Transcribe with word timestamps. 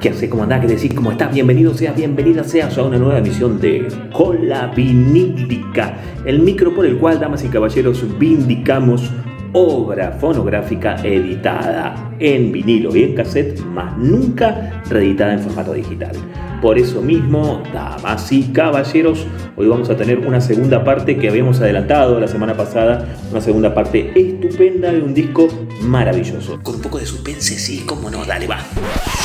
¿Qué 0.00 0.08
hace? 0.08 0.28
¿Cómo 0.28 0.42
andás? 0.42 0.60
¿Qué 0.60 0.66
decís? 0.66 0.94
¿Cómo 0.94 1.12
estás? 1.12 1.32
Bienvenido 1.32 1.72
seas, 1.74 1.94
bienvenida 1.94 2.42
seas 2.42 2.76
a 2.76 2.82
una 2.82 2.98
nueva 2.98 3.18
emisión 3.18 3.60
de 3.60 3.86
Cola 4.12 4.72
Vinílica, 4.74 5.96
el 6.24 6.40
micro 6.40 6.74
por 6.74 6.86
el 6.86 6.98
cual, 6.98 7.20
damas 7.20 7.44
y 7.44 7.48
caballeros, 7.48 8.04
vindicamos 8.18 9.12
obra 9.58 10.12
fonográfica 10.12 10.96
editada 11.02 12.12
en 12.18 12.52
vinilo 12.52 12.94
y 12.94 13.04
en 13.04 13.14
cassette, 13.14 13.58
más 13.64 13.96
nunca 13.96 14.82
reeditada 14.90 15.32
en 15.32 15.40
formato 15.40 15.72
digital. 15.72 16.12
Por 16.60 16.78
eso 16.78 17.00
mismo, 17.00 17.62
damas 17.72 18.30
y 18.32 18.52
caballeros, 18.52 19.26
hoy 19.56 19.66
vamos 19.66 19.88
a 19.88 19.96
tener 19.96 20.18
una 20.18 20.42
segunda 20.42 20.84
parte 20.84 21.16
que 21.16 21.30
habíamos 21.30 21.58
adelantado 21.62 22.20
la 22.20 22.28
semana 22.28 22.54
pasada, 22.54 23.06
una 23.30 23.40
segunda 23.40 23.72
parte 23.74 24.12
estupenda 24.14 24.92
de 24.92 25.00
un 25.00 25.14
disco 25.14 25.48
maravilloso. 25.80 26.62
Con 26.62 26.74
un 26.74 26.82
poco 26.82 26.98
de 26.98 27.06
suspense, 27.06 27.54
sí, 27.58 27.82
cómo 27.86 28.10
no, 28.10 28.26
dale, 28.26 28.46
va. 28.46 28.58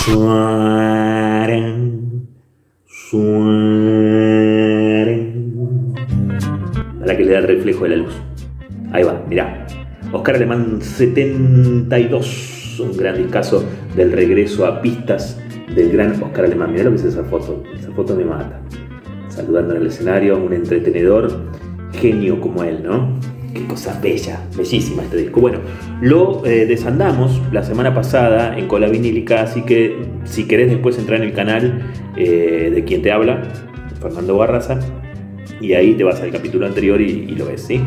Suaren, 0.06 1.50
suaren. 2.88 3.52
A 7.02 7.06
la 7.06 7.18
que 7.18 7.26
le 7.26 7.34
da 7.34 7.40
el 7.40 7.48
reflejo 7.48 7.84
de 7.84 7.90
la 7.90 7.98
luz. 7.98 8.14
Ahí 8.94 9.04
va, 9.04 9.22
mirá. 9.28 9.68
Oscar 10.14 10.36
Alemán 10.36 10.82
72, 10.82 12.80
un 12.80 12.98
gran 12.98 13.18
discazo 13.18 13.64
del 13.96 14.12
regreso 14.12 14.66
a 14.66 14.82
pistas 14.82 15.40
del 15.74 15.92
gran 15.92 16.22
Oscar 16.22 16.46
Alemán. 16.46 16.74
Mirá 16.74 16.86
lo 16.86 16.90
que 16.92 16.98
es 16.98 17.06
esa 17.06 17.24
foto, 17.24 17.64
esa 17.74 17.92
foto 17.92 18.16
me 18.16 18.26
mata. 18.26 18.60
Saludando 19.30 19.74
en 19.74 19.82
el 19.82 19.88
escenario, 19.88 20.38
un 20.38 20.52
entretenedor, 20.52 21.46
genio 21.94 22.42
como 22.42 22.64
él, 22.64 22.84
¿no? 22.84 23.18
Qué 23.54 23.66
cosa 23.68 23.98
bella, 24.02 24.42
bellísima 24.58 25.04
este 25.04 25.16
disco. 25.16 25.40
Bueno, 25.40 25.60
lo 26.02 26.46
eh, 26.46 26.66
desandamos 26.66 27.42
la 27.54 27.64
semana 27.64 27.94
pasada 27.94 28.58
en 28.58 28.68
Cola 28.68 28.90
Vinílica, 28.90 29.42
así 29.44 29.62
que 29.62 29.96
si 30.26 30.46
querés 30.46 30.70
después 30.70 30.98
entrar 30.98 31.22
en 31.22 31.28
el 31.28 31.34
canal 31.34 31.82
eh, 32.18 32.70
de 32.74 32.84
quien 32.84 33.02
te 33.02 33.14
habla, 33.14 33.44
Fernando 34.02 34.36
Barraza, 34.36 34.80
y 35.62 35.74
ahí 35.74 35.94
te 35.94 36.04
vas 36.04 36.20
al 36.20 36.32
capítulo 36.32 36.66
anterior 36.66 37.00
y, 37.00 37.28
y 37.30 37.36
lo 37.36 37.46
ves, 37.46 37.62
¿sí? 37.62 37.82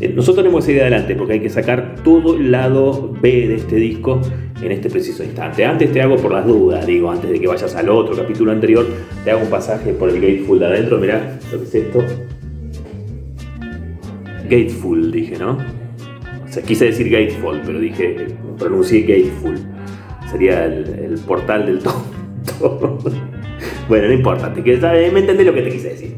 Eh, 0.00 0.08
nosotros 0.08 0.44
tenemos 0.44 0.64
que 0.64 0.66
seguir 0.66 0.82
adelante 0.82 1.14
porque 1.14 1.34
hay 1.34 1.40
que 1.40 1.50
sacar 1.50 1.96
todo 2.02 2.36
el 2.36 2.50
lado 2.50 3.14
B 3.20 3.48
de 3.48 3.54
este 3.56 3.76
disco 3.76 4.20
en 4.62 4.72
este 4.72 4.90
preciso 4.90 5.22
instante. 5.22 5.64
Antes 5.64 5.92
te 5.92 6.00
hago 6.00 6.16
por 6.16 6.32
las 6.32 6.46
dudas, 6.46 6.86
digo, 6.86 7.10
antes 7.10 7.30
de 7.30 7.40
que 7.40 7.46
vayas 7.46 7.74
al 7.74 7.88
otro 7.88 8.16
capítulo 8.16 8.52
anterior, 8.52 8.86
te 9.24 9.30
hago 9.30 9.42
un 9.42 9.50
pasaje 9.50 9.92
por 9.92 10.08
el 10.08 10.16
Gateful 10.16 10.58
de 10.58 10.66
adentro. 10.66 10.98
Mirá 10.98 11.38
lo 11.52 11.58
que 11.58 11.64
es 11.64 11.74
esto. 11.74 12.04
Gateful, 14.44 15.12
dije, 15.12 15.38
¿no? 15.38 15.52
O 15.52 16.52
sea, 16.52 16.62
quise 16.62 16.86
decir 16.86 17.08
Gateful, 17.10 17.60
pero 17.64 17.78
dije, 17.78 18.26
pronuncié 18.58 19.02
Gateful. 19.02 19.54
Sería 20.30 20.64
el, 20.66 21.18
portal 21.26 21.66
del 21.66 21.78
tonto. 21.78 22.98
bueno, 23.88 24.08
no 24.08 24.12
importa, 24.12 24.52
te, 24.52 24.60
me 25.10 25.20
entendés 25.20 25.46
lo 25.46 25.54
que 25.54 25.62
te 25.62 25.70
quise 25.70 25.90
decir. 25.90 26.14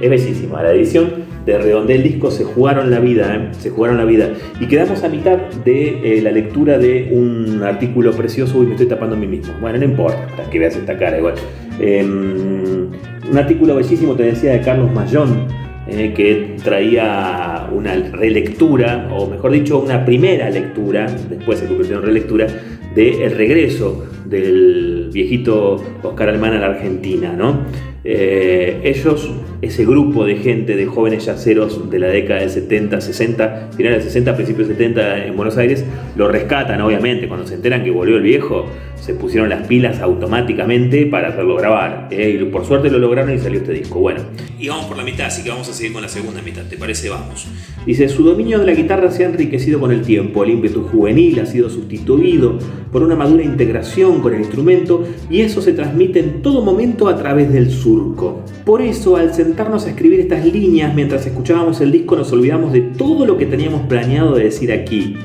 Es 0.00 0.10
bellísima 0.10 0.62
la 0.62 0.72
edición 0.72 1.33
de 1.44 1.58
Redondel 1.58 2.02
Disco 2.02 2.30
se 2.30 2.44
jugaron 2.44 2.90
la 2.90 3.00
vida, 3.00 3.34
¿eh? 3.34 3.48
se 3.58 3.70
jugaron 3.70 3.98
la 3.98 4.04
vida. 4.04 4.32
Y 4.60 4.66
quedamos 4.66 5.02
a 5.04 5.08
mitad 5.08 5.38
de 5.64 6.18
eh, 6.18 6.22
la 6.22 6.30
lectura 6.30 6.78
de 6.78 7.10
un 7.12 7.62
artículo 7.62 8.12
precioso. 8.12 8.62
y 8.62 8.66
me 8.66 8.72
estoy 8.72 8.86
tapando 8.86 9.16
a 9.16 9.18
mí 9.18 9.26
mismo. 9.26 9.54
Bueno, 9.60 9.78
no 9.78 9.84
importa, 9.84 10.26
para 10.36 10.48
que 10.48 10.58
veas 10.58 10.76
esta 10.76 10.96
cara 10.96 11.18
igual. 11.18 11.34
Em, 11.80 12.88
un 13.30 13.38
artículo 13.38 13.76
bellísimo, 13.76 14.14
te 14.14 14.24
decía, 14.24 14.52
de 14.52 14.60
Carlos 14.60 14.92
Mayón, 14.92 15.46
eh, 15.86 16.14
que 16.14 16.56
traía 16.62 17.68
una 17.72 17.94
relectura, 17.94 19.08
o 19.12 19.26
mejor 19.26 19.52
dicho, 19.52 19.80
una 19.80 20.04
primera 20.04 20.48
lectura, 20.48 21.06
después 21.28 21.58
se 21.58 21.66
convirtió 21.66 21.96
en 21.96 22.02
relectura, 22.02 22.46
de 22.94 23.24
El 23.24 23.32
regreso 23.32 24.06
del 24.24 25.10
viejito 25.12 25.82
Oscar 26.02 26.28
Alemán 26.28 26.54
a 26.54 26.60
la 26.60 26.66
Argentina, 26.66 27.34
¿no? 27.36 27.62
Ellos 28.04 29.30
ese 29.62 29.84
grupo 29.84 30.24
de 30.24 30.36
gente, 30.36 30.76
de 30.76 30.86
jóvenes 30.86 31.24
yaceros 31.24 31.90
de 31.90 31.98
la 31.98 32.08
década 32.08 32.40
del 32.40 32.50
70, 32.50 33.00
60, 33.00 33.70
finales 33.76 33.98
del 33.98 34.12
60, 34.12 34.36
principios 34.36 34.68
del 34.68 34.76
70 34.76 35.26
en 35.26 35.36
Buenos 35.36 35.56
Aires, 35.56 35.84
lo 36.16 36.28
rescatan 36.28 36.80
obviamente, 36.80 37.28
cuando 37.28 37.46
se 37.46 37.54
enteran 37.54 37.82
que 37.82 37.90
volvió 37.90 38.16
el 38.16 38.22
viejo, 38.22 38.66
se 39.00 39.14
pusieron 39.14 39.50
las 39.50 39.66
pilas 39.66 40.00
automáticamente 40.00 41.06
para 41.06 41.28
hacerlo 41.28 41.56
grabar. 41.56 42.08
¿eh? 42.10 42.38
Y 42.40 42.44
por 42.46 42.64
suerte 42.64 42.90
lo 42.90 42.98
lograron 42.98 43.34
y 43.34 43.38
salió 43.38 43.60
este 43.60 43.72
disco. 43.72 44.00
Bueno. 44.00 44.22
Y 44.58 44.68
vamos 44.68 44.86
por 44.86 44.96
la 44.96 45.04
mitad, 45.04 45.26
así 45.26 45.42
que 45.42 45.50
vamos 45.50 45.68
a 45.68 45.74
seguir 45.74 45.92
con 45.92 46.00
la 46.02 46.08
segunda 46.08 46.40
mitad, 46.40 46.62
¿te 46.62 46.78
parece? 46.78 47.10
Vamos. 47.10 47.46
Dice, 47.84 48.08
su 48.08 48.24
dominio 48.24 48.58
de 48.60 48.66
la 48.66 48.72
guitarra 48.72 49.10
se 49.10 49.24
ha 49.24 49.28
enriquecido 49.28 49.78
con 49.78 49.92
el 49.92 50.00
tiempo, 50.00 50.42
el 50.42 50.50
ímpetu 50.50 50.84
juvenil 50.84 51.38
ha 51.40 51.46
sido 51.46 51.68
sustituido 51.68 52.58
por 52.90 53.02
una 53.02 53.14
madura 53.14 53.42
integración 53.42 54.22
con 54.22 54.32
el 54.32 54.40
instrumento 54.40 55.04
y 55.28 55.42
eso 55.42 55.60
se 55.60 55.74
transmite 55.74 56.20
en 56.20 56.40
todo 56.40 56.64
momento 56.64 57.08
a 57.08 57.16
través 57.16 57.52
del 57.52 57.70
surco. 57.70 58.42
Por 58.64 58.80
eso, 58.80 59.16
al 59.16 59.34
sentarnos 59.34 59.84
a 59.84 59.90
escribir 59.90 60.20
estas 60.20 60.46
líneas 60.46 60.94
mientras 60.94 61.26
escuchábamos 61.26 61.82
el 61.82 61.92
disco, 61.92 62.16
nos 62.16 62.32
olvidamos 62.32 62.72
de 62.72 62.80
todo 62.80 63.26
lo 63.26 63.36
que 63.36 63.46
teníamos 63.46 63.82
planeado 63.86 64.34
de 64.34 64.44
decir 64.44 64.72
aquí. 64.72 65.16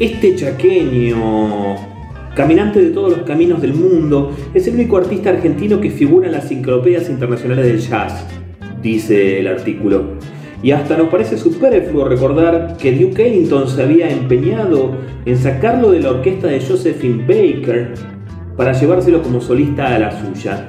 Este 0.00 0.34
chaqueño, 0.34 1.91
caminante 2.34 2.80
de 2.80 2.90
todos 2.90 3.16
los 3.16 3.26
caminos 3.26 3.60
del 3.60 3.74
mundo, 3.74 4.32
es 4.54 4.66
el 4.66 4.74
único 4.74 4.96
artista 4.96 5.30
argentino 5.30 5.80
que 5.80 5.90
figura 5.90 6.26
en 6.26 6.32
las 6.32 6.44
enciclopedias 6.50 7.08
internacionales 7.08 7.66
del 7.66 7.78
jazz, 7.78 8.26
dice 8.82 9.40
el 9.40 9.46
artículo. 9.46 10.16
Y 10.62 10.70
hasta 10.70 10.96
nos 10.96 11.08
parece 11.08 11.36
superfluo 11.36 12.04
recordar 12.04 12.76
que 12.76 12.92
Duke 12.92 13.26
Ellington 13.26 13.68
se 13.68 13.82
había 13.82 14.08
empeñado 14.10 14.92
en 15.24 15.36
sacarlo 15.36 15.90
de 15.90 16.00
la 16.00 16.10
orquesta 16.10 16.46
de 16.46 16.60
Josephine 16.60 17.24
Baker 17.26 17.94
para 18.56 18.72
llevárselo 18.72 19.22
como 19.22 19.40
solista 19.40 19.94
a 19.94 19.98
la 19.98 20.12
suya. 20.12 20.68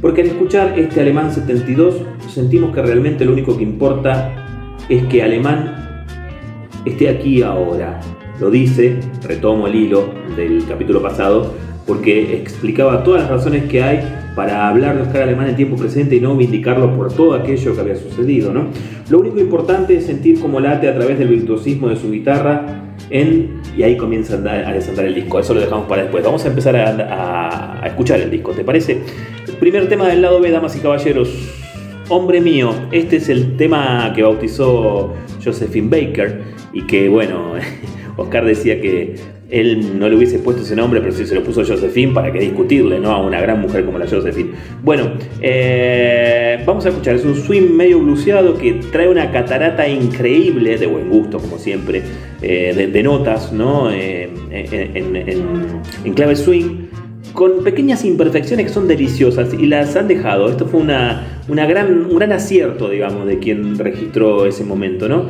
Porque 0.00 0.22
al 0.22 0.28
escuchar 0.28 0.78
este 0.78 1.00
Alemán 1.00 1.32
72 1.32 2.02
sentimos 2.28 2.74
que 2.74 2.82
realmente 2.82 3.24
lo 3.24 3.32
único 3.32 3.56
que 3.56 3.62
importa 3.62 4.74
es 4.88 5.04
que 5.04 5.22
Alemán 5.22 6.04
esté 6.84 7.08
aquí 7.08 7.42
ahora. 7.42 8.00
Lo 8.40 8.50
dice, 8.50 8.96
retomo 9.22 9.66
el 9.66 9.74
hilo 9.74 10.10
del 10.36 10.64
capítulo 10.66 11.00
pasado, 11.00 11.54
porque 11.86 12.36
explicaba 12.36 13.02
todas 13.02 13.22
las 13.22 13.30
razones 13.30 13.64
que 13.64 13.82
hay 13.82 14.00
para 14.34 14.68
hablar 14.68 14.96
de 14.96 15.02
Oscar 15.02 15.22
Alemán 15.22 15.48
en 15.48 15.56
tiempo 15.56 15.76
presente 15.76 16.16
y 16.16 16.20
no 16.20 16.36
vindicarlo 16.36 16.94
por 16.94 17.12
todo 17.12 17.34
aquello 17.34 17.74
que 17.74 17.80
había 17.80 17.96
sucedido. 17.96 18.52
¿no? 18.52 18.66
Lo 19.08 19.20
único 19.20 19.40
importante 19.40 19.96
es 19.96 20.04
sentir 20.04 20.38
cómo 20.40 20.60
late 20.60 20.88
a 20.88 20.94
través 20.94 21.18
del 21.18 21.28
virtuosismo 21.28 21.88
de 21.88 21.96
su 21.96 22.10
guitarra 22.10 22.82
en, 23.08 23.62
y 23.76 23.82
ahí 23.82 23.96
comienza 23.96 24.34
a, 24.34 24.72
desandar 24.72 25.06
el 25.06 25.14
disco. 25.14 25.38
Eso 25.38 25.54
lo 25.54 25.60
dejamos 25.60 25.86
para 25.86 26.02
después. 26.02 26.22
Vamos 26.22 26.44
a 26.44 26.48
empezar 26.48 26.76
a, 26.76 27.82
a 27.82 27.86
escuchar 27.86 28.20
el 28.20 28.30
disco, 28.30 28.52
¿te 28.52 28.64
parece? 28.64 29.00
Primer 29.58 29.88
tema 29.88 30.06
del 30.08 30.20
lado 30.20 30.40
B, 30.40 30.50
damas 30.50 30.76
y 30.76 30.80
caballeros. 30.80 31.32
Hombre 32.10 32.40
mío, 32.42 32.72
este 32.92 33.16
es 33.16 33.30
el 33.30 33.56
tema 33.56 34.12
que 34.14 34.22
bautizó 34.22 35.14
Josephine 35.42 35.88
Baker 35.88 36.42
y 36.74 36.82
que, 36.82 37.08
bueno, 37.08 37.54
Oscar 38.16 38.44
decía 38.44 38.80
que 38.80 39.16
él 39.50 39.98
no 39.98 40.08
le 40.08 40.16
hubiese 40.16 40.38
puesto 40.38 40.62
ese 40.62 40.74
nombre, 40.74 41.00
pero 41.00 41.12
sí 41.12 41.24
se 41.24 41.34
lo 41.34 41.42
puso 41.42 41.64
Josephine 41.64 42.12
para 42.12 42.32
que 42.32 42.40
discutirle, 42.40 42.98
¿no? 42.98 43.10
A 43.10 43.24
una 43.24 43.40
gran 43.40 43.60
mujer 43.60 43.84
como 43.84 43.98
la 43.98 44.08
Josephine. 44.08 44.50
Bueno, 44.82 45.12
eh, 45.40 46.62
vamos 46.66 46.84
a 46.86 46.88
escuchar, 46.88 47.14
es 47.14 47.24
un 47.24 47.36
swing 47.36 47.70
medio 47.70 48.00
bluseado 48.00 48.56
que 48.56 48.74
trae 48.90 49.08
una 49.08 49.30
catarata 49.30 49.86
increíble, 49.86 50.78
de 50.78 50.86
buen 50.86 51.08
gusto, 51.08 51.38
como 51.38 51.58
siempre, 51.58 52.02
eh, 52.42 52.88
de, 52.92 53.02
notas, 53.02 53.52
¿no? 53.52 53.90
Eh, 53.92 54.28
en, 54.50 55.16
en 56.04 56.14
clave 56.14 56.34
swing 56.34 56.86
con 57.36 57.62
pequeñas 57.62 58.04
imperfecciones 58.04 58.66
que 58.66 58.72
son 58.72 58.88
deliciosas 58.88 59.52
y 59.54 59.66
las 59.66 59.94
han 59.94 60.08
dejado. 60.08 60.48
Esto 60.48 60.66
fue 60.66 60.80
una, 60.80 61.22
gran, 61.48 62.06
un 62.06 62.16
gran 62.16 62.32
acierto, 62.32 62.88
digamos, 62.88 63.26
de 63.26 63.38
quien 63.38 63.78
registró 63.78 64.46
ese 64.46 64.64
momento, 64.64 65.08
¿no? 65.08 65.26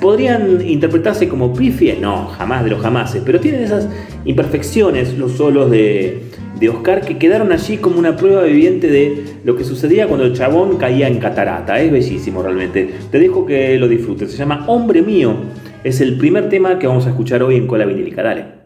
¿Podrían 0.00 0.66
interpretarse 0.66 1.28
como 1.28 1.52
pifies? 1.52 1.98
No, 2.00 2.26
jamás 2.26 2.64
de 2.64 2.70
los 2.70 2.80
jamases, 2.80 3.22
pero 3.24 3.40
tienen 3.40 3.62
esas 3.62 3.88
imperfecciones 4.24 5.16
los 5.16 5.32
solos 5.32 5.70
de, 5.70 6.22
de 6.58 6.68
Oscar 6.68 7.00
que 7.00 7.18
quedaron 7.18 7.52
allí 7.52 7.78
como 7.78 7.98
una 7.98 8.16
prueba 8.16 8.42
viviente 8.42 8.88
de 8.88 9.24
lo 9.44 9.56
que 9.56 9.64
sucedía 9.64 10.06
cuando 10.06 10.24
el 10.24 10.32
chabón 10.32 10.76
caía 10.76 11.08
en 11.08 11.18
catarata. 11.18 11.80
Es 11.80 11.90
bellísimo 11.90 12.42
realmente. 12.42 12.88
Te 13.10 13.18
dejo 13.18 13.46
que 13.46 13.78
lo 13.78 13.88
disfrutes. 13.88 14.30
Se 14.30 14.38
llama 14.38 14.64
Hombre 14.68 15.02
Mío. 15.02 15.34
Es 15.82 16.00
el 16.00 16.16
primer 16.16 16.48
tema 16.48 16.78
que 16.78 16.86
vamos 16.86 17.06
a 17.06 17.10
escuchar 17.10 17.42
hoy 17.42 17.56
en 17.56 17.66
Cola 17.66 17.84
Vinílica. 17.84 18.22
Dale. 18.22 18.61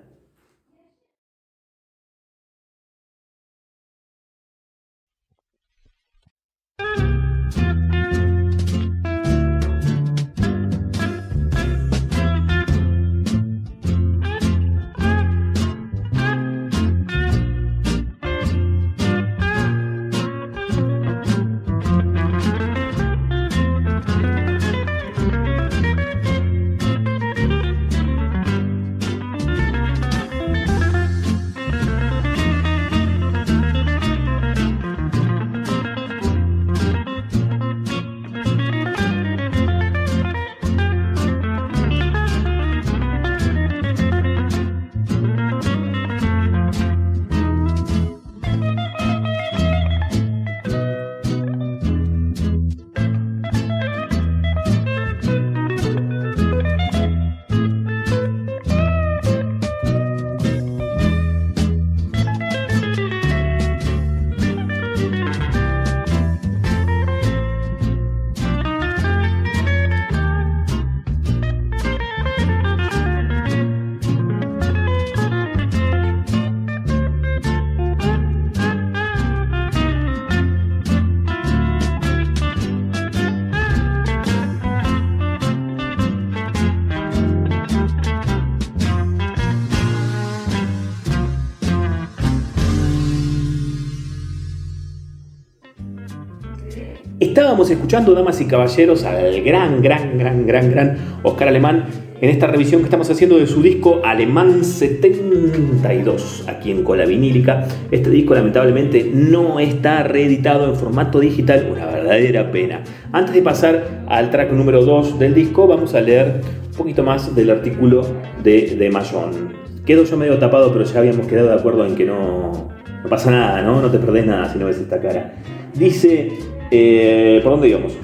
Estábamos 97.56 97.72
escuchando, 97.72 98.12
damas 98.12 98.38
y 98.42 98.44
caballeros, 98.44 99.04
al 99.04 99.40
gran, 99.40 99.80
gran, 99.80 100.18
gran, 100.18 100.46
gran, 100.46 100.70
gran 100.70 100.98
Oscar 101.22 101.48
Alemán 101.48 101.86
en 102.20 102.28
esta 102.28 102.48
revisión 102.48 102.82
que 102.82 102.84
estamos 102.84 103.08
haciendo 103.08 103.38
de 103.38 103.46
su 103.46 103.62
disco 103.62 104.02
Alemán 104.04 104.62
72, 104.62 106.44
aquí 106.48 106.70
en 106.70 106.84
Cola 106.84 107.06
Vinílica. 107.06 107.66
Este 107.90 108.10
disco 108.10 108.34
lamentablemente 108.34 109.10
no 109.10 109.58
está 109.58 110.02
reeditado 110.02 110.68
en 110.68 110.76
formato 110.76 111.18
digital, 111.18 111.68
una 111.72 111.86
verdadera 111.86 112.52
pena. 112.52 112.82
Antes 113.10 113.34
de 113.34 113.40
pasar 113.40 114.02
al 114.06 114.30
track 114.30 114.52
número 114.52 114.84
2 114.84 115.18
del 115.18 115.32
disco, 115.32 115.66
vamos 115.66 115.94
a 115.94 116.02
leer 116.02 116.42
un 116.66 116.76
poquito 116.76 117.04
más 117.04 117.34
del 117.34 117.48
artículo 117.48 118.06
de, 118.44 118.76
de 118.76 118.90
Mayón. 118.90 119.54
Quedo 119.86 120.04
yo 120.04 120.18
medio 120.18 120.38
tapado, 120.38 120.74
pero 120.74 120.84
ya 120.84 120.98
habíamos 120.98 121.26
quedado 121.26 121.48
de 121.48 121.54
acuerdo 121.54 121.86
en 121.86 121.94
que 121.94 122.04
no, 122.04 122.68
no 123.02 123.08
pasa 123.08 123.30
nada, 123.30 123.62
¿no? 123.62 123.80
No 123.80 123.90
te 123.90 123.98
perdés 123.98 124.26
nada 124.26 124.52
si 124.52 124.58
no 124.58 124.66
ves 124.66 124.76
esta 124.76 125.00
cara. 125.00 125.32
Dice, 125.72 126.32
eh, 126.70 127.40
¿por 127.42 127.52
dónde 127.52 127.68
íbamos? 127.68 127.96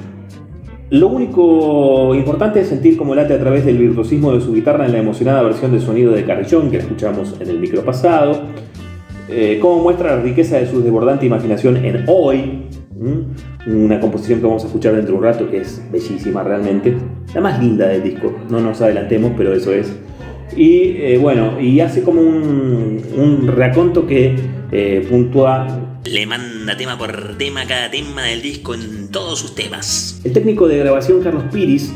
Lo 0.91 1.09
único 1.09 2.15
importante 2.15 2.61
es 2.61 2.69
sentir 2.69 2.99
cómo 2.99 3.15
late 3.15 3.33
a 3.33 3.39
través 3.39 3.65
del 3.65 3.79
virtuosismo 3.79 4.31
de 4.33 4.43
su 4.43 4.53
guitarra 4.53 4.85
en 4.85 4.93
la 4.93 4.99
emocionada 4.99 5.43
versión 5.43 5.73
de 5.73 5.81
sonido 5.81 6.13
de 6.13 6.25
Carrillón 6.25 6.71
que 6.71 6.77
escuchamos 6.77 7.35
en 7.41 7.49
el 7.49 7.59
micro 7.59 7.83
pasado. 7.83 8.43
Eh, 9.31 9.59
cómo 9.63 9.83
muestra 9.83 10.17
la 10.17 10.23
riqueza 10.23 10.59
de 10.59 10.67
su 10.67 10.83
desbordante 10.83 11.25
imaginación 11.25 11.79
en 11.79 12.05
Hoy, 12.07 12.67
una 13.67 14.01
composición 14.01 14.41
que 14.41 14.47
vamos 14.47 14.65
a 14.65 14.67
escuchar 14.67 14.95
dentro 14.95 15.13
de 15.13 15.19
un 15.19 15.25
rato 15.25 15.51
que 15.51 15.63
es 15.63 15.83
bellísima 15.91 16.43
realmente. 16.43 16.95
La 17.35 17.41
más 17.41 17.59
linda 17.59 17.89
del 17.89 18.03
disco, 18.03 18.35
no 18.51 18.61
nos 18.61 18.83
adelantemos, 18.83 19.33
pero 19.35 19.55
eso 19.55 19.73
es. 19.73 19.97
Y 20.55 20.97
eh, 20.99 21.19
bueno, 21.19 21.59
y 21.59 21.81
hace 21.81 22.03
como 22.03 22.21
un, 22.21 23.01
un 23.17 24.07
que 24.07 24.37
eh, 24.71 25.07
puntúa 25.09 25.67
le 26.05 26.27
manda 26.27 26.77
tema 26.77 26.99
por 26.99 27.39
tema 27.39 27.65
cada 27.67 27.91
tema 27.91 28.25
del 28.25 28.43
disco 28.43 28.75
en 28.75 29.09
todos 29.09 29.39
sus 29.39 29.55
temas. 29.55 30.21
El 30.25 30.33
técnico 30.33 30.67
de 30.67 30.79
grabación 30.79 31.23
Carlos 31.23 31.45
Piris 31.53 31.93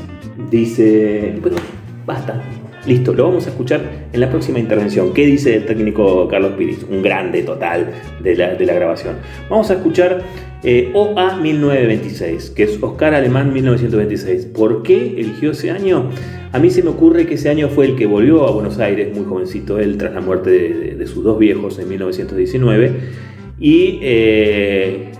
dice, 0.48 1.36
bueno, 1.40 1.56
basta, 2.04 2.40
listo, 2.86 3.12
lo 3.12 3.24
vamos 3.24 3.46
a 3.46 3.50
escuchar 3.50 4.08
en 4.12 4.20
la 4.20 4.30
próxima 4.30 4.60
intervención. 4.60 5.12
¿Qué 5.12 5.26
dice 5.26 5.56
el 5.56 5.66
técnico 5.66 6.28
Carlos 6.28 6.52
Piris? 6.56 6.86
Un 6.88 7.02
grande 7.02 7.42
total 7.42 7.90
de 8.22 8.36
la, 8.36 8.74
grabación. 8.74 9.16
Vamos 9.50 9.70
a 9.70 9.74
escuchar 9.74 10.22
eh, 10.62 10.92
OA 10.94 11.38
1926, 11.38 12.50
que 12.50 12.62
es 12.62 12.78
Oscar 12.80 13.12
Alemán 13.12 13.52
1926. 13.52 14.46
¿Por 14.46 14.84
qué 14.84 15.16
eligió 15.18 15.50
ese 15.50 15.72
año? 15.72 16.10
A 16.52 16.60
mí 16.60 16.70
se 16.70 16.84
me 16.84 16.90
ocurre 16.90 17.26
que 17.26 17.34
ese 17.34 17.48
año 17.48 17.68
fue 17.68 17.86
el 17.86 17.96
que 17.96 18.06
volvió 18.06 18.46
a 18.46 18.52
Buenos 18.52 18.78
Aires, 18.78 19.12
muy 19.14 19.26
jovencito 19.26 19.80
él, 19.80 19.98
tras 19.98 20.14
la 20.14 20.20
muerte 20.20 20.50
de, 20.50 20.94
de 20.94 21.06
sus 21.08 21.24
dos 21.24 21.40
viejos 21.40 21.80
en 21.80 21.88
1919 21.88 23.25
y 23.58 23.98
eh, 24.02 25.12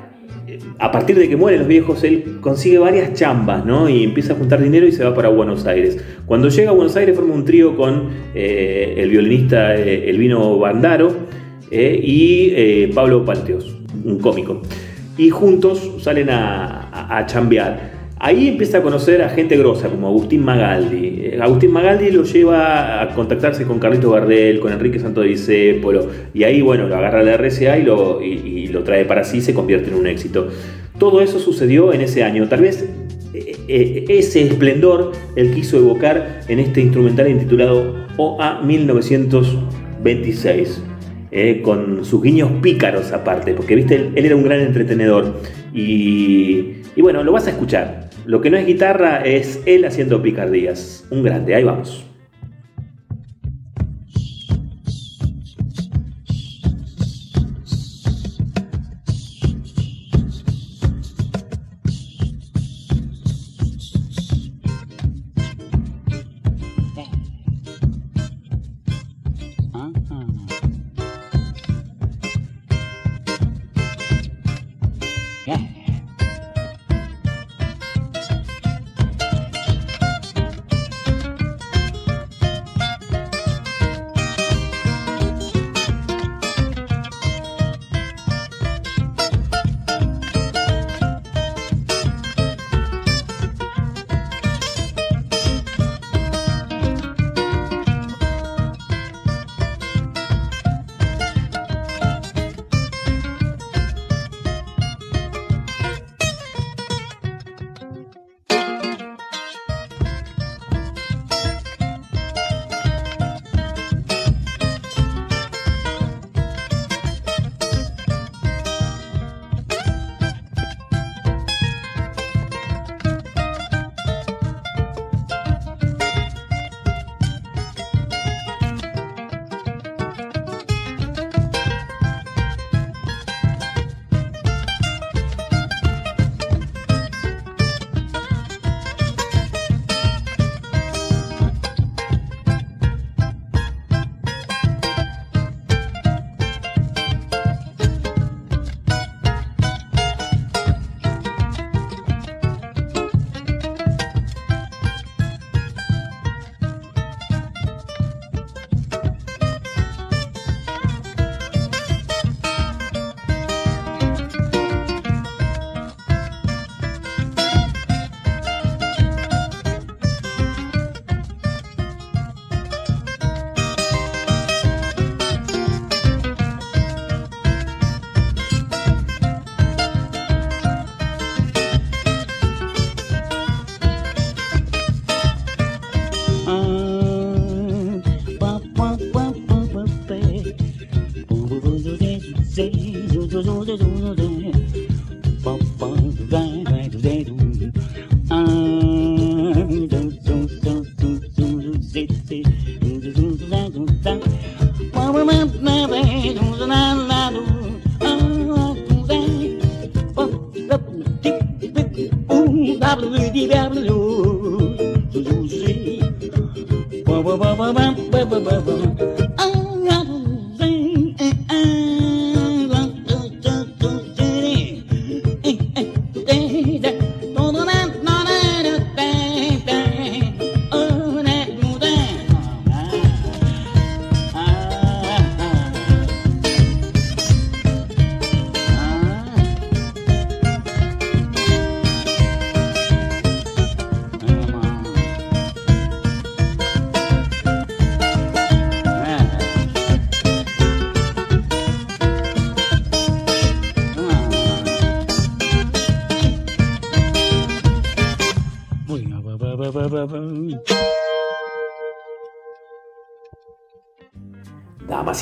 a 0.79 0.93
partir 0.93 1.17
de 1.17 1.29
que 1.29 1.37
mueren 1.37 1.61
los 1.61 1.69
viejos, 1.69 2.05
él 2.05 2.39
consigue 2.41 2.79
varias 2.79 3.15
chambas, 3.15 3.65
¿no? 3.65 3.89
Y 3.89 4.05
empieza 4.05 4.35
a 4.35 4.37
juntar 4.37 4.63
dinero 4.63 4.87
y 4.87 4.93
se 4.93 5.05
va 5.05 5.15
para 5.15 5.29
Buenos 5.29 5.67
Aires. 5.67 5.99
Cuando 6.27 6.49
llega 6.49 6.71
a 6.71 6.75
Buenos 6.75 6.97
Aires 6.97 7.17
forma 7.17 7.35
un 7.35 7.45
trío 7.45 7.77
con 7.77 8.11
eh, 8.35 8.95
el 8.99 9.11
violinista 9.11 9.75
eh, 9.75 10.11
Elvino 10.11 10.59
Bandaro 10.59 11.15
y 11.71 12.87
Pablo 12.95 13.25
Palteos, 13.25 13.75
un 14.05 14.19
cómico. 14.19 14.63
Y 15.19 15.31
juntos 15.31 15.95
salen 16.01 16.31
a, 16.31 17.17
a 17.19 17.27
chambear. 17.27 17.96
Ahí 18.27 18.49
empieza 18.49 18.79
a 18.79 18.83
conocer 18.83 19.23
a 19.23 19.29
gente 19.29 19.57
grosa 19.57 19.89
como 19.89 20.09
Agustín 20.09 20.45
Magaldi. 20.45 21.27
Eh, 21.27 21.39
Agustín 21.41 21.71
Magaldi 21.71 22.11
lo 22.11 22.25
lleva 22.25 23.01
a 23.01 23.15
contactarse 23.15 23.63
con 23.67 23.79
Carlito 23.79 24.11
Gardel, 24.11 24.59
con 24.59 24.73
Enrique 24.73 24.99
Santo 24.99 25.21
Discépolo, 25.21 26.09
y 26.35 26.43
ahí, 26.43 26.61
bueno, 26.61 26.89
lo 26.89 26.97
agarra 26.97 27.23
la 27.23 27.37
RCA 27.37 27.79
y 27.79 27.85
lo, 27.85 28.21
y, 28.21 28.67
lo 28.67 28.83
trae 28.83 29.05
para 29.05 29.23
sí 29.23 29.41
se 29.41 29.55
convierte 29.55 29.91
en 29.91 29.95
un 29.95 30.09
éxito. 30.09 30.49
Todo 30.99 31.21
eso 31.21 31.39
sucedió 31.39 31.93
en 31.93 32.01
ese 32.01 32.25
año. 32.25 32.49
Tal 32.49 32.63
vez 32.63 32.89
eh, 33.33 33.57
eh, 33.69 34.05
ese 34.09 34.43
esplendor 34.43 35.13
él 35.37 35.55
quiso 35.55 35.77
evocar 35.77 36.41
en 36.49 36.59
este 36.59 36.81
instrumental 36.81 37.31
intitulado 37.31 37.95
OA 38.17 38.61
1926. 38.63 40.83
con 41.63 42.05
sus 42.05 42.23
guiños 42.23 42.51
pícaros 42.61 43.13
aparte, 43.13 43.55
porque 43.55 43.77
viste, 43.77 43.95
él, 43.95 44.15
era 44.17 44.35
un 44.35 44.43
gran 44.43 44.63
entretenedor. 44.63 45.43
Y 45.73 46.83
bueno, 46.97 47.23
lo 47.23 47.31
vas 47.31 47.47
a 47.47 47.51
escuchar. 47.51 48.06
Lo 48.27 48.41
que 48.41 48.51
no 48.51 48.57
es 48.57 48.67
guitarra 48.67 49.25
es 49.25 49.63
él 49.67 49.85
haciendo 49.85 50.21
picardías. 50.21 51.07
Un 51.11 51.23
grande, 51.23 51.55
ahí 51.55 51.63
vamos. 51.63 52.06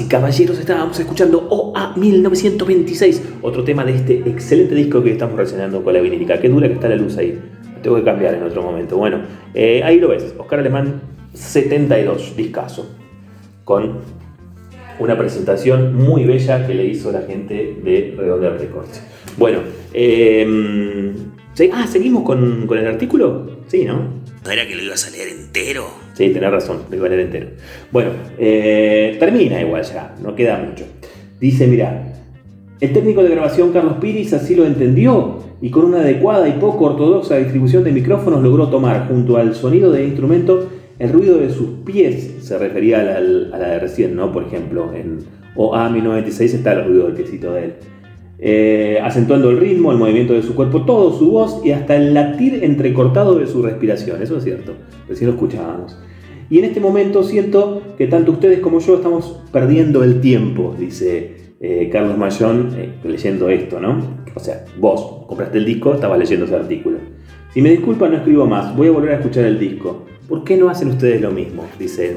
Y 0.01 0.09
caballeros, 0.09 0.59
estábamos 0.59 0.99
escuchando 0.99 1.47
OA 1.51 1.95
1926, 1.97 3.23
otro 3.43 3.63
tema 3.63 3.85
de 3.85 3.95
este 3.95 4.15
excelente 4.29 4.75
disco 4.75 5.03
que 5.03 5.13
estamos 5.13 5.37
reseñando 5.37 5.85
con 5.85 5.95
la 5.95 6.01
vinílica. 6.01 6.41
Qué 6.41 6.49
dura 6.49 6.67
que 6.67 6.75
está 6.75 6.89
la 6.89 6.97
luz 6.97 7.17
ahí. 7.17 7.39
Tengo 7.81 7.97
que 7.97 8.03
cambiar 8.03 8.35
en 8.35 8.43
otro 8.43 8.63
momento. 8.63 8.97
Bueno, 8.97 9.21
eh, 9.55 9.83
ahí 9.85 10.01
lo 10.01 10.09
ves, 10.09 10.35
Oscar 10.37 10.59
Alemán 10.59 11.01
72, 11.33 12.37
discazo, 12.37 12.91
con 13.63 13.99
una 14.99 15.17
presentación 15.17 15.95
muy 15.95 16.25
bella 16.25 16.67
que 16.67 16.75
le 16.75 16.87
hizo 16.87 17.13
la 17.13 17.23
gente 17.23 17.77
de 17.85 18.15
Redondel 18.17 18.59
Records. 18.59 19.01
Bueno, 19.37 19.61
eh, 19.93 21.15
ah, 21.73 21.87
¿seguimos 21.87 22.25
con, 22.25 22.67
con 22.67 22.79
el 22.79 22.87
artículo? 22.87 23.61
Sí, 23.69 23.85
¿no? 23.85 24.09
¿No 24.45 24.51
era 24.51 24.67
que 24.67 24.75
lo 24.75 24.83
ibas 24.83 25.07
a 25.07 25.11
leer 25.11 25.29
entero? 25.29 26.04
Sí, 26.15 26.31
tenés 26.31 26.51
razón, 26.51 26.79
lo 26.89 26.97
iba 26.97 27.09
a 27.09 27.21
entero. 27.21 27.49
Bueno, 27.91 28.11
eh, 28.39 29.17
termina 29.19 29.61
igual 29.61 29.83
ya, 29.83 30.15
no 30.23 30.35
queda 30.35 30.59
mucho. 30.59 30.85
Dice, 31.41 31.67
mira, 31.67 32.15
el 32.81 32.93
técnico 32.93 33.23
de 33.23 33.31
grabación 33.31 33.73
Carlos 33.73 33.97
Piris 34.01 34.33
así 34.33 34.55
lo 34.55 34.65
entendió 34.65 35.41
y 35.61 35.71
con 35.71 35.85
una 35.87 35.99
adecuada 35.99 36.49
y 36.49 36.53
poco 36.53 36.85
ortodoxa 36.85 37.37
distribución 37.37 37.83
de 37.83 37.91
micrófonos 37.91 38.43
logró 38.43 38.69
tomar 38.69 39.09
junto 39.09 39.37
al 39.37 39.57
sonido 39.57 39.91
del 39.91 40.07
instrumento 40.07 40.69
el 41.01 41.13
ruido 41.13 41.39
de 41.39 41.51
sus 41.51 41.81
pies. 41.85 42.37
Se 42.43 42.59
refería 42.59 43.01
a 43.01 43.21
la, 43.21 43.69
de 43.69 43.79
recién, 43.81 44.15
¿no? 44.15 44.31
Por 44.31 44.45
ejemplo, 44.45 44.93
en 44.95 45.19
OA 45.57 45.91
1096 45.91 46.55
está 46.55 46.75
el 46.75 46.85
ruido 46.85 47.07
del 47.07 47.15
piecito 47.15 47.53
de 47.53 47.65
él 47.65 47.75
eh, 48.39 48.99
acentuando 49.03 49.49
el 49.51 49.59
ritmo, 49.59 49.93
el 49.93 49.99
movimiento 49.99 50.35
de 50.35 50.43
su 50.43 50.55
cuerpo, 50.55 50.83
todo, 50.85 51.17
su 51.17 51.31
voz 51.31 51.65
y 51.65 51.71
hasta 51.71 51.97
el 51.97 52.13
latir 52.13 52.65
entrecortado 52.65 53.39
de 53.39 53.47
su 53.47 53.63
respiración. 53.63 54.21
Eso 54.23 54.37
es 54.37 54.45
cierto, 54.45 54.73
recién 55.09 55.29
lo 55.29 55.35
escuchábamos. 55.35 55.97
Y 56.51 56.59
en 56.59 56.65
este 56.67 56.81
momento 56.81 57.23
siento 57.23 57.83
que 57.97 58.07
tanto 58.07 58.33
ustedes 58.33 58.61
como 58.61 58.81
yo 58.81 58.97
estamos 58.97 59.41
perdiendo 59.53 60.05
el 60.05 60.21
tiempo, 60.21 60.75
dice 60.79 61.55
eh, 61.61 61.89
Carlos 61.91 62.19
Mayón 62.19 62.75
eh, 62.77 62.91
leyendo 63.05 63.49
esto, 63.49 63.81
¿no? 63.81 63.99
O 64.35 64.41
sea, 64.41 64.65
vos 64.79 65.25
compraste 65.27 65.59
el 65.59 65.65
disco, 65.65 65.95
estabas 65.95 66.19
leyendo 66.19 66.45
ese 66.47 66.57
artículo. 66.57 66.99
Si 67.53 67.63
me 67.63 67.71
disculpan, 67.71 68.11
no 68.11 68.17
escribo 68.19 68.47
más, 68.47 68.77
voy 68.77 68.89
a 68.89 68.91
volver 68.91 69.13
a 69.13 69.17
escuchar 69.17 69.45
el 69.45 69.59
disco. 69.59 70.05
¿Por 70.29 70.43
qué 70.43 70.57
no 70.57 70.69
hacen 70.69 70.89
ustedes 70.89 71.21
lo 71.21 71.31
mismo? 71.31 71.65
Dice, 71.79 72.17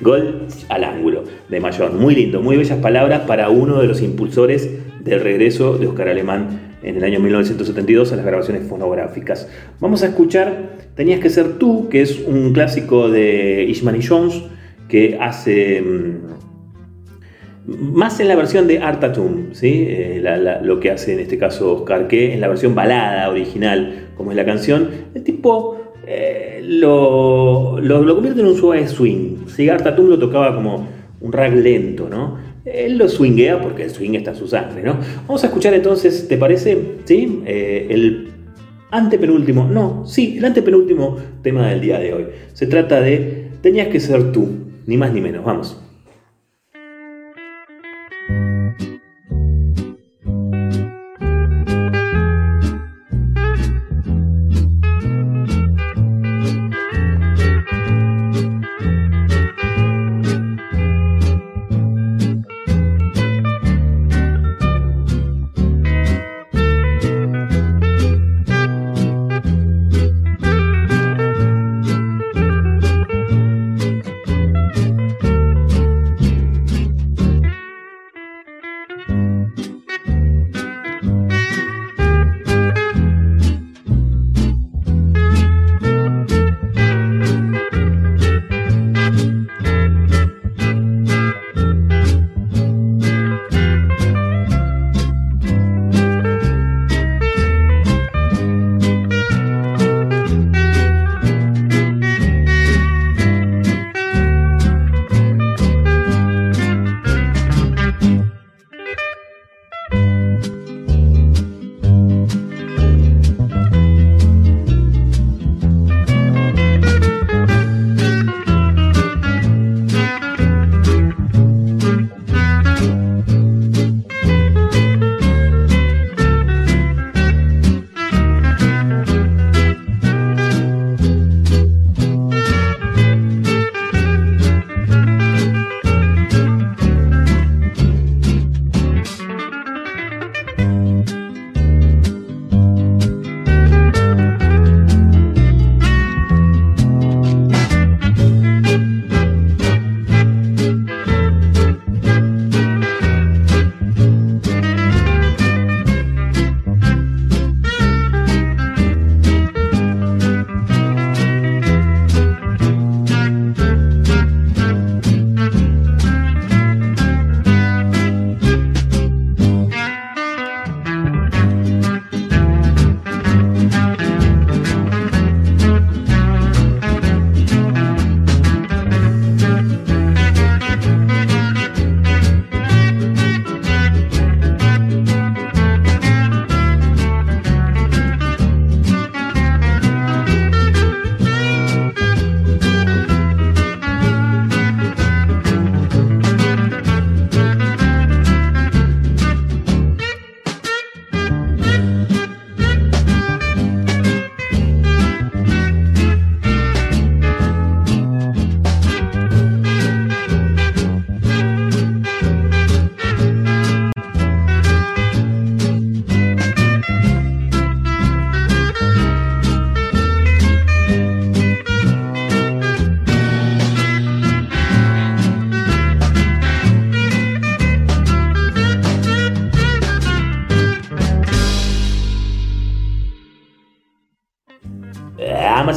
gol 0.00 0.46
al 0.68 0.84
ángulo 0.84 1.24
de 1.48 1.60
Mayón. 1.60 1.98
Muy 1.98 2.14
lindo, 2.14 2.42
muy 2.42 2.56
bellas 2.56 2.78
palabras 2.78 3.22
para 3.22 3.48
uno 3.48 3.80
de 3.80 3.86
los 3.86 4.02
impulsores 4.02 4.68
del 5.02 5.20
regreso 5.20 5.78
de 5.78 5.86
Oscar 5.86 6.08
Alemán 6.08 6.65
en 6.86 6.96
el 6.96 7.04
año 7.04 7.20
1972 7.20 8.12
a 8.12 8.16
las 8.16 8.24
grabaciones 8.24 8.66
fonográficas. 8.66 9.48
Vamos 9.80 10.02
a 10.02 10.06
escuchar 10.06 10.86
Tenías 10.96 11.20
que 11.20 11.28
ser 11.28 11.58
tú, 11.58 11.90
que 11.90 12.00
es 12.00 12.20
un 12.26 12.54
clásico 12.54 13.10
de 13.10 13.64
Ishmael 13.68 14.02
Jones, 14.02 14.42
que 14.88 15.18
hace 15.20 15.82
mm, 15.82 16.36
más 17.66 18.18
en 18.18 18.28
la 18.28 18.36
versión 18.36 18.66
de 18.66 18.78
Art 18.78 19.04
¿sí? 19.52 19.84
Eh, 19.88 20.22
lo 20.62 20.80
que 20.80 20.90
hace 20.90 21.12
en 21.12 21.20
este 21.20 21.36
caso 21.36 21.74
Oscar, 21.74 22.08
que 22.08 22.32
en 22.32 22.40
la 22.40 22.48
versión 22.48 22.74
balada 22.74 23.28
original, 23.28 24.08
como 24.16 24.30
es 24.30 24.38
la 24.38 24.46
canción, 24.46 24.88
el 25.14 25.22
tipo 25.22 25.92
eh, 26.06 26.62
lo, 26.64 27.78
lo, 27.78 28.14
convierte 28.14 28.40
en 28.40 28.46
un 28.46 28.56
suave 28.56 28.88
swing. 28.88 29.48
¿sí? 29.48 29.68
Art 29.68 29.84
lo 29.98 30.18
tocaba 30.18 30.54
como 30.54 30.88
un 31.20 31.32
rag 31.32 31.54
lento, 31.54 32.08
¿no? 32.08 32.38
Él 32.66 32.98
lo 32.98 33.08
swinguea 33.08 33.60
porque 33.60 33.84
el 33.84 33.90
swing 33.90 34.14
está 34.14 34.32
en 34.32 34.36
su 34.36 34.48
sangre, 34.48 34.82
¿no? 34.82 34.98
Vamos 35.26 35.42
a 35.44 35.46
escuchar 35.46 35.72
entonces, 35.74 36.26
¿te 36.28 36.36
parece? 36.36 36.76
¿Sí? 37.04 37.42
Eh, 37.46 37.86
el 37.90 38.28
antepenúltimo, 38.90 39.68
no, 39.68 40.06
sí, 40.06 40.36
el 40.38 40.44
antepenúltimo 40.44 41.16
tema 41.42 41.68
del 41.68 41.80
día 41.80 41.98
de 41.98 42.12
hoy. 42.12 42.26
Se 42.52 42.66
trata 42.66 43.00
de 43.00 43.46
Tenías 43.62 43.88
que 43.88 43.98
ser 43.98 44.32
tú, 44.32 44.48
ni 44.86 44.96
más 44.96 45.12
ni 45.12 45.20
menos, 45.20 45.44
vamos. 45.44 45.80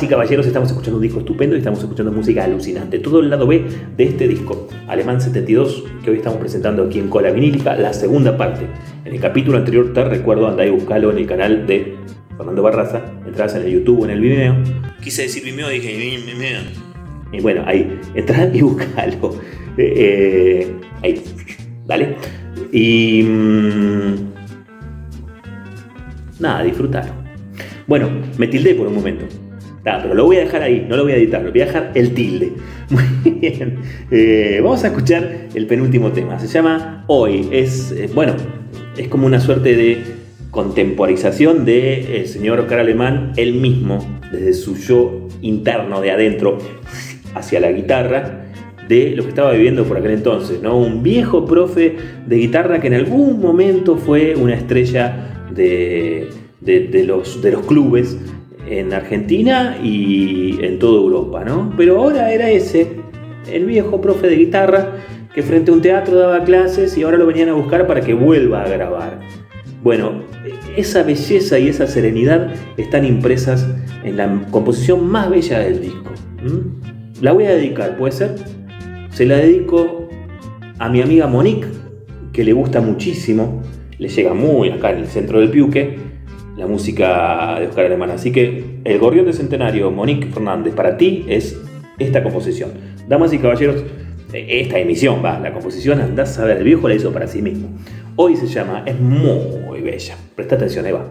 Caballeros, 0.09 0.47
estamos 0.47 0.69
escuchando 0.69 0.97
un 0.97 1.03
disco 1.03 1.19
estupendo 1.19 1.55
y 1.55 1.59
estamos 1.59 1.79
escuchando 1.79 2.11
música 2.11 2.43
alucinante. 2.43 2.99
Todo 2.99 3.19
el 3.19 3.29
lado 3.29 3.45
B 3.45 3.63
de 3.95 4.03
este 4.03 4.27
disco, 4.27 4.67
Alemán 4.87 5.21
72, 5.21 5.83
que 6.03 6.09
hoy 6.09 6.17
estamos 6.17 6.39
presentando 6.39 6.83
aquí 6.83 6.99
en 6.99 7.07
Cola 7.07 7.31
Vinílica, 7.31 7.75
la 7.75 7.93
segunda 7.93 8.35
parte. 8.35 8.65
En 9.05 9.13
el 9.13 9.21
capítulo 9.21 9.57
anterior 9.57 9.93
te 9.93 10.03
recuerdo, 10.03 10.47
andá 10.47 10.65
y 10.65 10.71
buscalo 10.71 11.11
en 11.11 11.19
el 11.19 11.27
canal 11.27 11.67
de 11.67 11.95
Fernando 12.35 12.63
Barraza, 12.63 13.03
entras 13.25 13.55
en 13.55 13.61
el 13.61 13.71
YouTube 13.71 14.01
o 14.01 14.05
en 14.05 14.11
el 14.11 14.19
Vimeo. 14.19 14.55
Quise 15.01 15.21
decir 15.21 15.43
Vimeo, 15.43 15.69
dije 15.69 15.95
Vimeo. 15.95 16.61
Y 17.31 17.41
bueno, 17.41 17.63
ahí, 17.65 17.99
entras 18.15 18.53
y 18.53 18.61
buscalo. 18.63 19.35
Eh, 19.77 19.93
eh, 19.95 20.75
ahí, 21.03 21.23
¿vale? 21.85 22.15
Y... 22.71 23.23
Mmm, 23.23 24.15
nada, 26.39 26.63
disfrútalo. 26.63 27.13
Bueno, 27.85 28.09
me 28.37 28.47
tildé 28.47 28.73
por 28.73 28.87
un 28.87 28.95
momento. 28.95 29.25
Pero 29.83 30.13
lo 30.13 30.25
voy 30.25 30.37
a 30.37 30.41
dejar 30.41 30.61
ahí, 30.61 30.85
no 30.87 30.97
lo 30.97 31.03
voy 31.03 31.13
a 31.13 31.15
editar, 31.15 31.41
lo 31.41 31.51
voy 31.51 31.61
a 31.61 31.65
dejar 31.65 31.91
el 31.95 32.13
tilde. 32.13 32.53
Muy 32.89 33.31
bien. 33.39 33.79
Eh, 34.11 34.59
vamos 34.63 34.83
a 34.83 34.87
escuchar 34.87 35.47
el 35.53 35.67
penúltimo 35.67 36.11
tema. 36.11 36.39
Se 36.39 36.47
llama 36.47 37.03
Hoy. 37.07 37.47
Es, 37.51 37.91
eh, 37.91 38.09
bueno, 38.13 38.33
es 38.97 39.07
como 39.07 39.25
una 39.25 39.39
suerte 39.39 39.75
de 39.75 40.03
contemporización 40.51 41.65
del 41.65 42.05
el 42.07 42.27
señor 42.27 42.59
Oscar 42.59 42.79
Alemán, 42.79 43.33
él 43.37 43.53
mismo, 43.53 44.19
desde 44.31 44.53
su 44.53 44.75
yo 44.75 45.27
interno 45.41 46.01
de 46.01 46.11
adentro 46.11 46.57
hacia 47.35 47.59
la 47.59 47.71
guitarra, 47.71 48.45
de 48.87 49.11
lo 49.15 49.21
que 49.23 49.29
estaba 49.29 49.51
viviendo 49.51 49.85
por 49.85 49.97
aquel 49.97 50.11
entonces, 50.11 50.63
¿no? 50.63 50.75
Un 50.75 51.03
viejo 51.03 51.45
profe 51.45 51.95
de 52.25 52.35
guitarra 52.35 52.81
que 52.81 52.87
en 52.87 52.95
algún 52.95 53.39
momento 53.39 53.95
fue 53.95 54.35
una 54.35 54.55
estrella 54.55 55.45
de, 55.53 56.27
de, 56.59 57.03
los, 57.03 57.39
de 57.41 57.51
los 57.51 57.65
clubes 57.67 58.17
en 58.67 58.93
Argentina 58.93 59.77
y 59.81 60.63
en 60.63 60.79
toda 60.79 60.99
Europa, 61.01 61.43
¿no? 61.43 61.73
Pero 61.77 61.99
ahora 61.99 62.31
era 62.31 62.49
ese, 62.49 62.97
el 63.51 63.65
viejo 63.65 64.01
profe 64.01 64.27
de 64.27 64.35
guitarra 64.35 64.95
que 65.33 65.43
frente 65.43 65.71
a 65.71 65.73
un 65.73 65.81
teatro 65.81 66.17
daba 66.17 66.43
clases 66.43 66.97
y 66.97 67.03
ahora 67.03 67.17
lo 67.17 67.25
venían 67.25 67.49
a 67.49 67.53
buscar 67.53 67.87
para 67.87 68.01
que 68.01 68.13
vuelva 68.13 68.63
a 68.63 68.67
grabar. 68.67 69.19
Bueno, 69.83 70.23
esa 70.75 71.03
belleza 71.03 71.57
y 71.57 71.69
esa 71.69 71.87
serenidad 71.87 72.51
están 72.77 73.05
impresas 73.05 73.65
en 74.03 74.17
la 74.17 74.41
composición 74.51 75.07
más 75.07 75.29
bella 75.29 75.59
del 75.59 75.81
disco. 75.81 76.11
La 77.21 77.31
voy 77.31 77.45
a 77.45 77.51
dedicar, 77.51 77.97
¿puede 77.97 78.11
ser? 78.11 78.35
Se 79.11 79.25
la 79.25 79.37
dedico 79.37 80.07
a 80.79 80.89
mi 80.89 81.01
amiga 81.01 81.27
Monique, 81.27 81.67
que 82.33 82.43
le 82.43 82.53
gusta 82.53 82.81
muchísimo, 82.81 83.61
le 83.97 84.07
llega 84.07 84.33
muy 84.33 84.69
acá 84.69 84.91
en 84.91 84.99
el 84.99 85.07
centro 85.07 85.39
del 85.39 85.49
Piuque, 85.49 85.97
la 86.59 86.67
música 86.67 87.57
de 87.59 87.67
Oscar 87.67 87.85
Alemán. 87.85 88.11
Así 88.11 88.31
que 88.31 88.81
el 88.83 88.99
Gorrión 88.99 89.25
de 89.25 89.33
Centenario, 89.33 89.89
Monique 89.91 90.27
Fernández, 90.27 90.73
para 90.75 90.97
ti 90.97 91.25
es 91.27 91.57
esta 91.97 92.21
composición. 92.21 92.71
Damas 93.07 93.33
y 93.33 93.39
caballeros, 93.39 93.83
esta 94.33 94.77
emisión, 94.77 95.23
va, 95.23 95.39
la 95.39 95.53
composición, 95.53 96.01
andás 96.01 96.37
a 96.37 96.45
ver, 96.45 96.57
el 96.57 96.65
viejo 96.65 96.87
la 96.87 96.95
hizo 96.95 97.11
para 97.11 97.27
sí 97.27 97.41
mismo. 97.41 97.69
Hoy 98.15 98.35
se 98.35 98.47
llama, 98.47 98.83
es 98.85 98.99
muy 98.99 99.81
bella. 99.81 100.15
Presta 100.35 100.55
atención, 100.55 100.85
Eva. 100.85 101.09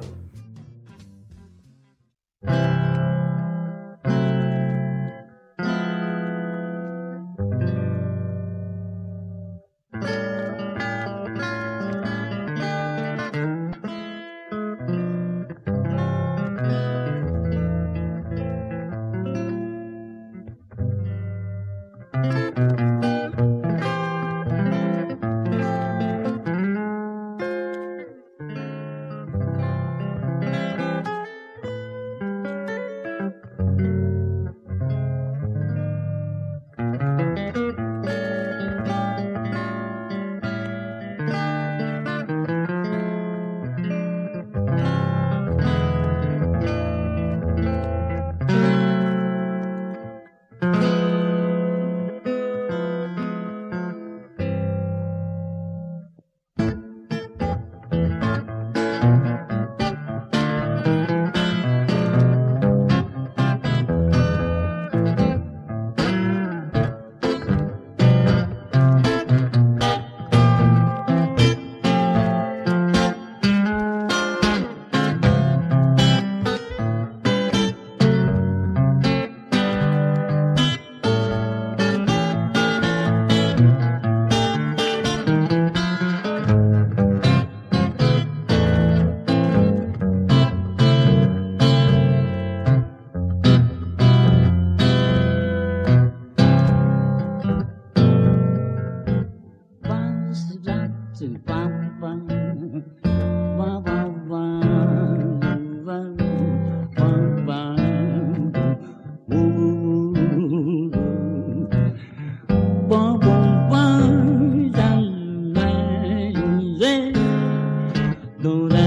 Impresionante, 118.40 118.77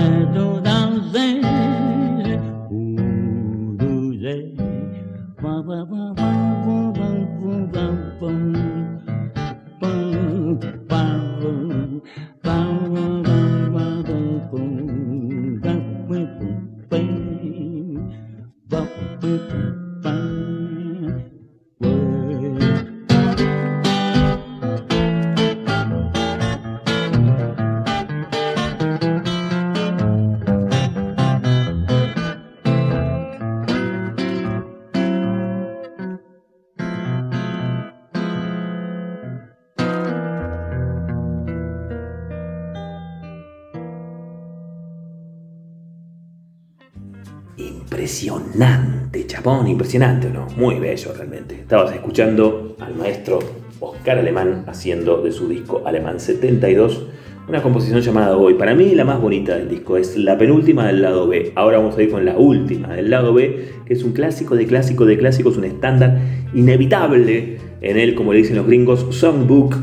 chapón, 49.41 49.67
impresionante, 49.67 50.29
¿no? 50.29 50.45
Muy 50.55 50.75
bello 50.75 51.13
realmente. 51.17 51.55
Estabas 51.55 51.91
escuchando 51.95 52.75
al 52.79 52.93
maestro 52.93 53.39
Oscar 53.79 54.19
Alemán 54.19 54.65
haciendo 54.67 55.23
de 55.23 55.31
su 55.31 55.47
disco 55.47 55.81
Alemán 55.83 56.19
72 56.19 57.07
una 57.47 57.63
composición 57.63 58.01
llamada 58.01 58.37
Hoy. 58.37 58.53
Para 58.53 58.75
mí 58.75 58.93
la 58.93 59.03
más 59.03 59.19
bonita 59.19 59.57
del 59.57 59.67
disco 59.67 59.97
es 59.97 60.15
la 60.15 60.37
penúltima 60.37 60.85
del 60.85 61.01
lado 61.01 61.27
B. 61.27 61.53
Ahora 61.55 61.79
vamos 61.79 61.97
a 61.97 62.03
ir 62.03 62.11
con 62.11 62.23
la 62.23 62.37
última 62.37 62.89
del 62.93 63.09
lado 63.09 63.33
B, 63.33 63.69
que 63.83 63.93
es 63.93 64.03
un 64.03 64.11
clásico 64.13 64.55
de 64.55 64.67
clásico 64.67 65.05
de 65.05 65.17
clásicos, 65.17 65.57
un 65.57 65.65
estándar 65.65 66.19
inevitable 66.53 67.57
en 67.81 67.97
él, 67.97 68.13
como 68.13 68.33
le 68.33 68.39
dicen 68.39 68.57
los 68.57 68.67
gringos, 68.67 69.07
Songbook. 69.09 69.75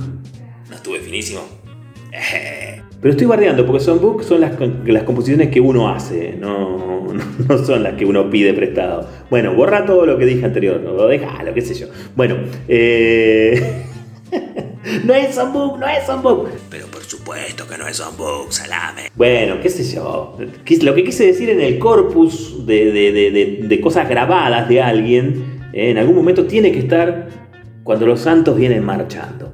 ¿No 0.71 0.77
estuve 0.77 1.01
finísimo? 1.01 1.58
Pero 3.01 3.13
estoy 3.13 3.27
bardeando 3.29 3.65
porque 3.65 3.83
songbook 3.83 4.23
son 4.23 4.41
las, 4.41 4.53
las 4.87 5.03
composiciones 5.05 5.51
que 5.51 5.61
uno 5.61 5.89
hace, 5.89 6.35
no, 6.39 7.07
no 7.49 7.59
son 7.65 7.85
las 7.85 7.95
que 7.95 8.05
uno 8.05 8.29
pide 8.29 8.53
prestado. 8.55 9.09
Bueno, 9.31 9.55
borra 9.55 9.85
todo 9.85 10.05
lo 10.05 10.19
que 10.19 10.27
dije 10.27 10.45
anterior, 10.45 10.85
o 10.85 11.09
lo 11.09 11.55
qué 11.55 11.61
sé 11.61 11.75
yo. 11.75 11.87
Bueno, 12.17 12.37
eh... 12.67 13.85
no 15.05 15.15
es 15.15 15.35
songbook, 15.35 15.79
no 15.79 15.87
es 15.87 16.05
songbook. 16.07 16.49
Pero 16.71 16.87
por 16.89 17.03
supuesto 17.05 17.69
que 17.69 17.79
no 17.79 17.87
es 17.87 17.97
songbook, 17.97 18.51
salame. 18.51 19.11
Bueno, 19.15 19.61
qué 19.61 19.69
sé 19.69 19.85
yo. 19.95 20.37
Lo 20.83 20.95
que 20.95 21.05
quise 21.05 21.27
decir 21.27 21.51
en 21.51 21.61
el 21.61 21.79
corpus 21.79 22.67
de, 22.67 22.93
de, 22.93 23.63
de, 23.63 23.81
cosas 23.81 24.09
grabadas 24.09 24.69
de 24.69 24.83
alguien, 24.83 25.61
eh, 25.73 25.91
en 25.91 25.99
algún 25.99 26.17
momento 26.17 26.47
tiene 26.47 26.73
que 26.73 26.81
estar 26.81 27.29
cuando 27.85 28.07
los 28.07 28.21
santos 28.21 28.57
vienen 28.57 28.85
marchando. 28.85 29.48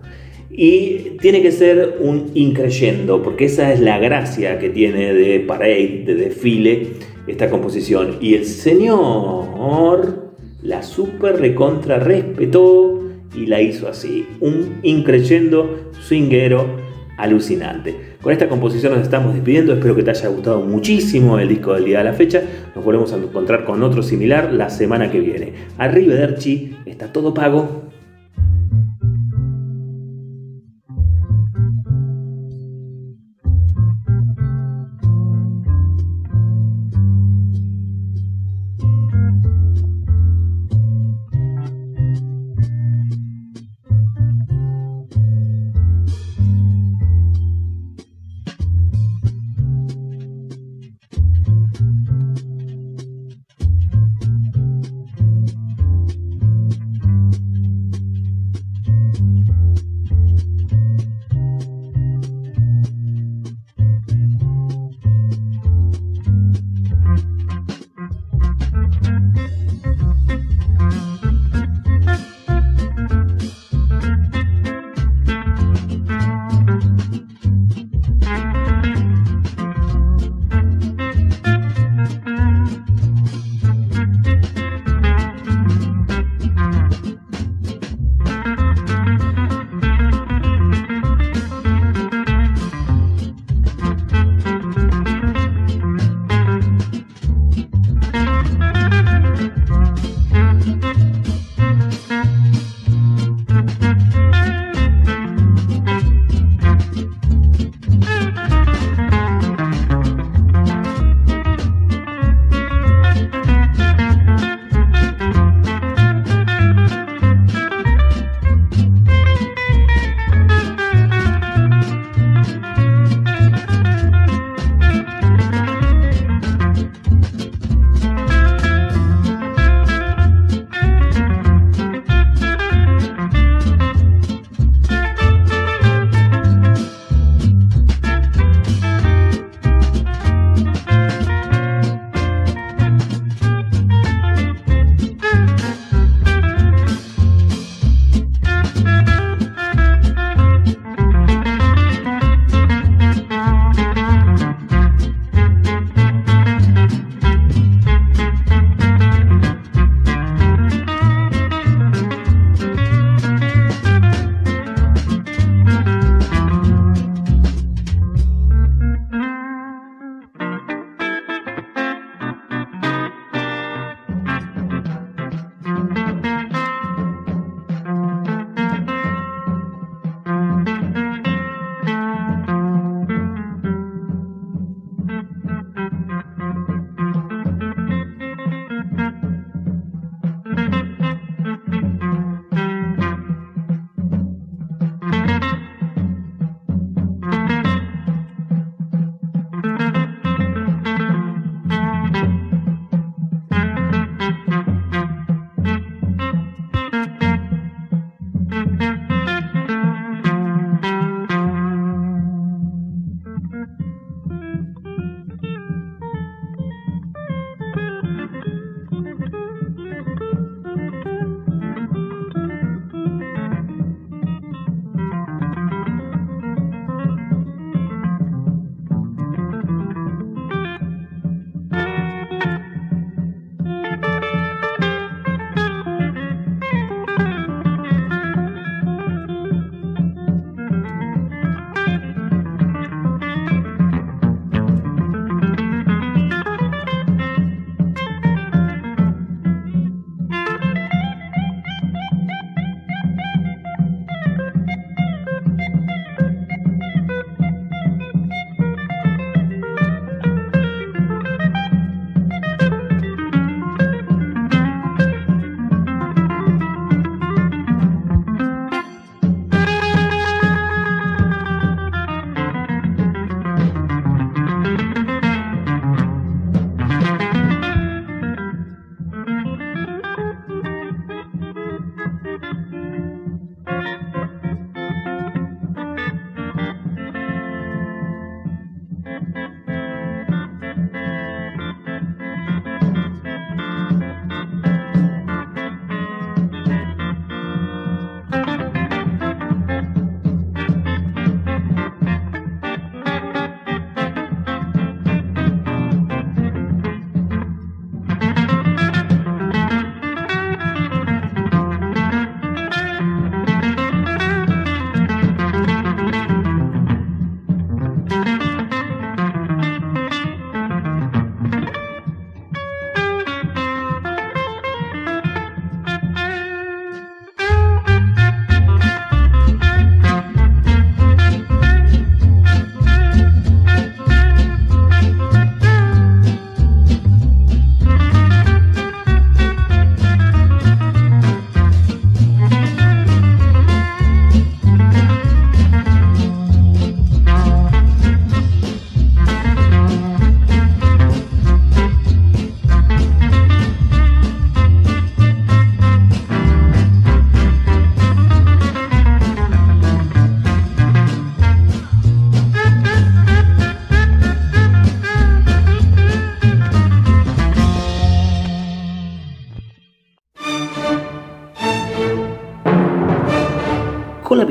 Y 0.56 1.16
tiene 1.20 1.42
que 1.42 1.50
ser 1.50 1.96
un 2.00 2.30
increyendo, 2.34 3.22
porque 3.22 3.46
esa 3.46 3.72
es 3.72 3.80
la 3.80 3.98
gracia 3.98 4.58
que 4.60 4.70
tiene 4.70 5.12
de 5.12 5.40
parade, 5.40 6.04
de 6.06 6.14
desfile, 6.14 6.86
esta 7.26 7.50
composición. 7.50 8.18
Y 8.20 8.34
el 8.34 8.44
Señor 8.44 10.24
la 10.62 10.82
super 10.82 11.40
recontra 11.40 11.98
respetó 11.98 13.02
y 13.36 13.46
la 13.46 13.60
hizo 13.60 13.88
así. 13.88 14.26
Un 14.40 14.78
increyendo 14.82 15.90
swinguero 16.00 16.76
alucinante. 17.18 18.14
Con 18.22 18.32
esta 18.32 18.48
composición 18.48 18.94
nos 18.94 19.02
estamos 19.02 19.34
despidiendo. 19.34 19.74
Espero 19.74 19.94
que 19.94 20.02
te 20.02 20.10
haya 20.10 20.28
gustado 20.28 20.60
muchísimo 20.62 21.38
el 21.38 21.48
disco 21.48 21.74
del 21.74 21.84
día 21.84 21.98
de 21.98 22.04
la 22.04 22.12
fecha. 22.14 22.42
Nos 22.74 22.84
volvemos 22.84 23.12
a 23.12 23.16
encontrar 23.16 23.64
con 23.64 23.82
otro 23.82 24.02
similar 24.02 24.52
la 24.52 24.70
semana 24.70 25.10
que 25.10 25.20
viene. 25.20 25.52
Arrivederci, 25.78 26.76
está 26.86 27.12
todo 27.12 27.34
pago. 27.34 27.83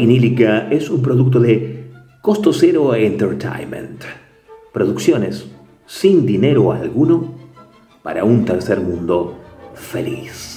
Vinílica 0.05 0.67
es 0.69 0.89
un 0.89 1.01
producto 1.01 1.39
de 1.39 1.89
Costo 2.21 2.51
Cero 2.51 2.93
Entertainment. 2.93 4.03
Producciones 4.73 5.45
sin 5.85 6.25
dinero 6.25 6.73
alguno 6.73 7.35
para 8.01 8.25
un 8.25 8.43
tercer 8.43 8.81
mundo 8.81 9.39
feliz. 9.75 10.52